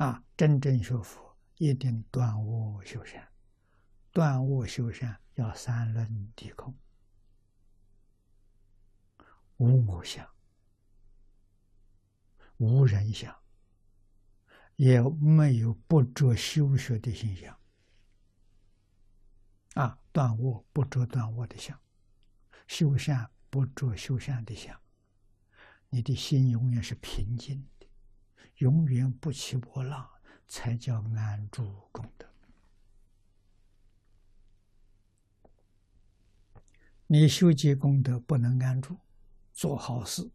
[0.00, 3.28] 啊，真正学佛一定断恶修善，
[4.10, 6.74] 断恶修善要三轮地空，
[9.58, 10.26] 无我相，
[12.56, 13.36] 无人相，
[14.76, 17.54] 也没有不着修学的现象。
[19.74, 21.78] 啊，断我不着断我的相，
[22.66, 24.80] 修善不着修善的相，
[25.90, 27.68] 你的心永远是平静。
[27.78, 27.79] 的，
[28.60, 30.08] 永远不起波浪，
[30.46, 32.28] 才叫安住功德。
[37.06, 38.98] 你修积功德不能安住，
[39.52, 40.30] 做好事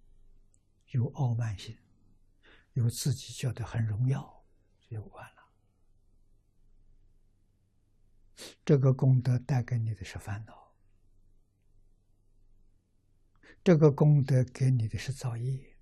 [0.88, 1.78] 有傲慢心，
[2.74, 4.44] 有自己觉得很荣耀，
[4.90, 5.44] 就完了。
[8.66, 10.74] 这个功德带给你的是烦恼，
[13.64, 15.75] 这个功德给你的是造业，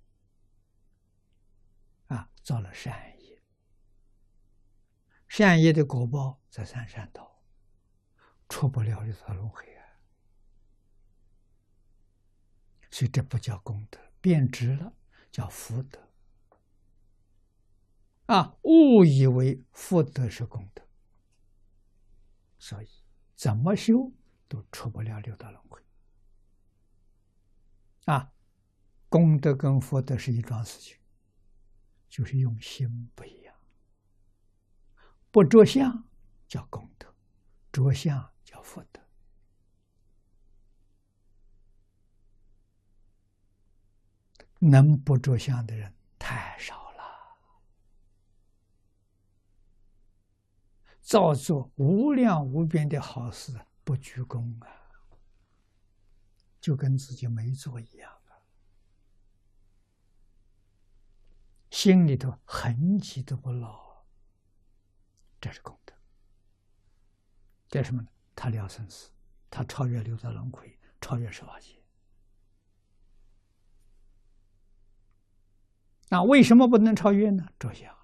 [2.14, 3.42] 啊，造了善业，
[5.28, 7.42] 善业的果报在三善道，
[8.48, 9.84] 出不了六道轮回啊，
[12.90, 14.92] 所以这不叫功德，变质了，
[15.32, 16.08] 叫福德，
[18.26, 20.82] 啊，误以为福德是功德。
[22.58, 22.88] 所以，
[23.34, 24.10] 怎么修
[24.48, 25.82] 都出不了六道轮回。
[28.06, 28.32] 啊，
[29.08, 30.96] 功德跟福德是一桩事情，
[32.14, 33.52] 就是用心不一样。
[35.32, 36.08] 不着相
[36.46, 37.12] 叫功德，
[37.72, 39.02] 着相叫福德。
[44.60, 47.02] 能不着相的人太少了。
[51.00, 54.70] 造作无量无边的好事，不鞠躬啊，
[56.60, 58.38] 就跟自己没做一样啊，
[61.84, 64.06] 心里头痕迹都不落，
[65.38, 65.92] 这是功德。
[67.68, 68.08] 这什么呢？
[68.34, 69.10] 他了生死，
[69.50, 71.78] 他超越六道轮回，超越十八界。
[76.08, 77.46] 那为什么不能超越呢？
[77.58, 77.94] 着相。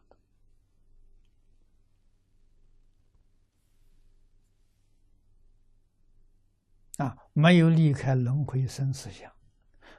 [6.99, 9.35] 啊，没有离开轮回生死相，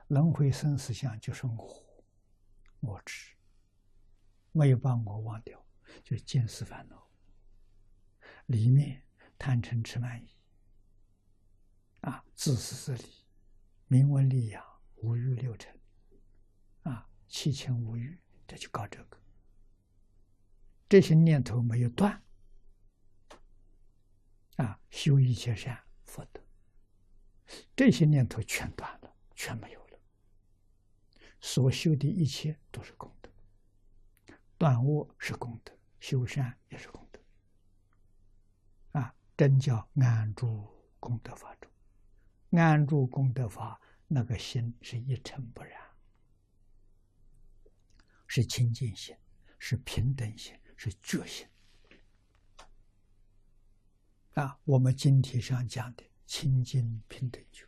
[0.06, 1.84] 轮回生死相就是我，
[2.81, 3.31] 我执，
[4.51, 5.66] 没有把我忘掉，
[6.03, 7.09] 就是见思烦恼。
[8.47, 9.03] 里面
[9.38, 10.35] 贪嗔痴慢疑，
[12.01, 13.09] 啊，自私自利，
[13.88, 14.63] 名闻利养，
[14.97, 15.79] 五欲六尘，
[16.84, 19.17] 啊，七情五欲，这就搞这个。
[20.90, 22.22] 这些念头没有断，
[24.57, 26.41] 啊，修一切善福德。
[27.75, 30.00] 这些念头全断了，全没有了。
[31.40, 33.21] 所修的一切都是功德，
[34.61, 37.19] 断恶是功德，修善也是功德。
[38.99, 41.72] 啊，真叫安住功德法中，
[42.51, 45.81] 安住功德法，那个心是一尘不染，
[48.27, 49.17] 是清净心，
[49.57, 51.47] 是平等心，是觉心。
[54.35, 56.03] 啊，我们经题上讲的。
[56.28, 57.66] 清净平等就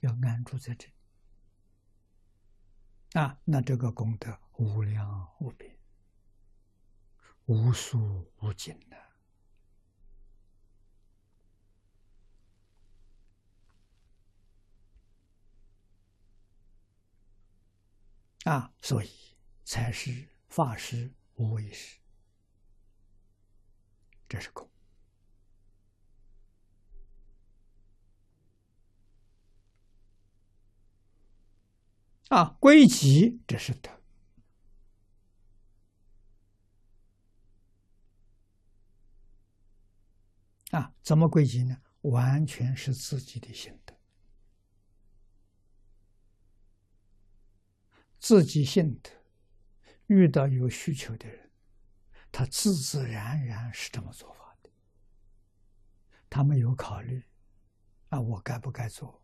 [0.00, 0.94] 要安住在这里
[3.12, 3.38] 啊！
[3.44, 5.73] 那这个功德无量无边、
[7.46, 8.96] 无数无尽的
[18.50, 18.72] 啊！
[18.80, 19.10] 所以
[19.64, 21.98] 才是法师无为师，
[24.28, 24.68] 这是空。
[32.28, 33.90] 啊，归集这是德
[40.76, 40.92] 啊？
[41.02, 41.80] 怎么归集呢？
[42.02, 43.94] 完全是自己的心得，
[48.18, 49.10] 自己心得，
[50.06, 51.50] 遇到有需求的人，
[52.30, 54.70] 他自自然然是这么做法的。
[56.28, 57.24] 他没有考虑
[58.10, 59.22] 啊，我该不该做？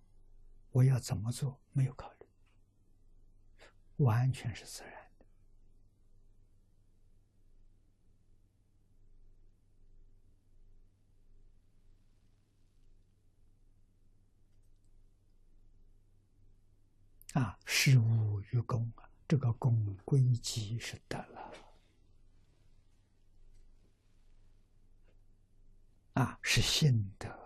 [0.70, 1.60] 我要怎么做？
[1.72, 2.26] 没有考虑。
[3.96, 5.26] 完全是自然的
[17.34, 17.56] 啊！
[17.64, 21.52] 事物与功啊，这个功归己是得了
[26.14, 27.39] 啊，是信德。